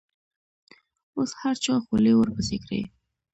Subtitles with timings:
[1.15, 2.81] اوس هر چا خولې ورپسې کړي.